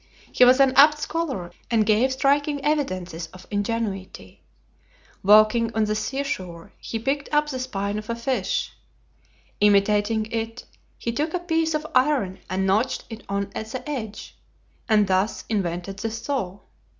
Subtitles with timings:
[0.31, 4.41] He was an apt scholar and gave striking evidences of ingenuity.
[5.23, 8.73] Walking on the seashore he picked up the spine of a fish.
[9.59, 10.65] Imitating it,
[10.97, 14.35] he took a piece of iron and notched it on the edge,
[14.89, 16.61] and thus invented the SAW.